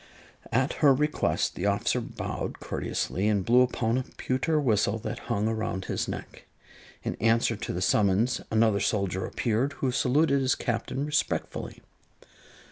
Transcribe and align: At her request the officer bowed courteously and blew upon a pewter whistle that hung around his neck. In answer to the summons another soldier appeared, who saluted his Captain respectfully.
At 0.51 0.73
her 0.81 0.95
request 0.95 1.53
the 1.53 1.67
officer 1.67 2.01
bowed 2.01 2.59
courteously 2.59 3.27
and 3.27 3.45
blew 3.45 3.61
upon 3.61 3.99
a 3.99 4.03
pewter 4.17 4.59
whistle 4.59 4.97
that 4.97 5.19
hung 5.29 5.47
around 5.47 5.85
his 5.85 6.07
neck. 6.07 6.45
In 7.03 7.13
answer 7.17 7.55
to 7.57 7.71
the 7.71 7.83
summons 7.83 8.41
another 8.49 8.79
soldier 8.79 9.25
appeared, 9.27 9.73
who 9.73 9.91
saluted 9.91 10.41
his 10.41 10.55
Captain 10.55 11.05
respectfully. 11.05 11.83